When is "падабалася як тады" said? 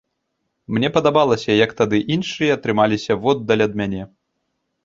0.95-1.97